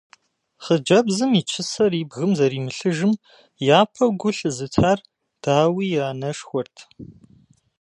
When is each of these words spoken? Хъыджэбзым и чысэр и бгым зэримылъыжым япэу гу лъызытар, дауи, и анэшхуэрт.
Хъыджэбзым 0.63 1.31
и 1.39 1.41
чысэр 1.49 1.91
и 2.01 2.03
бгым 2.09 2.31
зэримылъыжым 2.37 3.13
япэу 3.79 4.11
гу 4.21 4.29
лъызытар, 4.37 4.99
дауи, 5.43 5.87
и 5.97 6.01
анэшхуэрт. 6.09 6.77